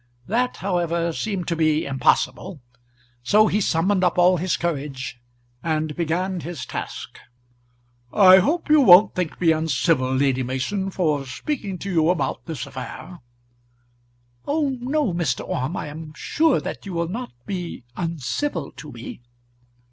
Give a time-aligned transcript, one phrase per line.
[0.25, 2.59] That, however, seemed to be impossible;
[3.21, 5.21] so he summoned up all his courage,
[5.61, 7.19] and began his task.
[8.11, 12.65] "I hope you won't think me uncivil, Lady Mason, for speaking to you about this
[12.65, 13.19] affair."
[14.47, 15.47] "Oh no, Mr.
[15.47, 19.21] Orme; I am sure that you will not be uncivil to me."